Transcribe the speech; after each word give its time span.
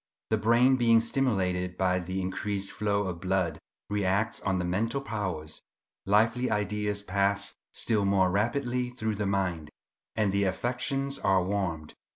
The 0.31 0.37
brain, 0.37 0.77
being 0.77 0.99
stimulated 0.99 1.77
by 1.77 1.99
the 1.99 2.23
increased 2.23 2.71
flow 2.71 3.03
of 3.05 3.21
blood, 3.21 3.59
reacts 3.87 4.41
on 4.41 4.57
the 4.57 4.65
mental 4.65 4.99
powers; 4.99 5.61
lively 6.07 6.49
ideas 6.49 7.03
pass 7.03 7.53
still 7.71 8.03
more 8.03 8.31
rapidly 8.31 8.89
through 8.89 9.13
the 9.13 9.27
mind, 9.27 9.69
and 10.15 10.31
the 10.31 10.45
affections 10.45 11.19
are 11.19 11.43
warmed. 11.43 11.93